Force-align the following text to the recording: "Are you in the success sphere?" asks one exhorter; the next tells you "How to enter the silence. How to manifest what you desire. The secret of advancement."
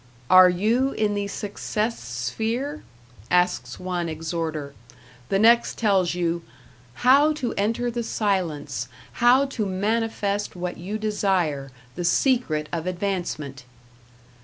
"Are 0.31 0.49
you 0.49 0.93
in 0.93 1.13
the 1.13 1.27
success 1.27 1.99
sphere?" 1.99 2.81
asks 3.29 3.79
one 3.79 4.09
exhorter; 4.09 4.73
the 5.29 5.37
next 5.37 5.77
tells 5.77 6.15
you 6.15 6.41
"How 7.05 7.33
to 7.33 7.53
enter 7.53 7.91
the 7.91 8.01
silence. 8.01 8.87
How 9.21 9.45
to 9.45 9.63
manifest 9.67 10.55
what 10.55 10.79
you 10.79 10.97
desire. 10.97 11.69
The 11.93 12.03
secret 12.03 12.67
of 12.71 12.87
advancement." 12.87 13.63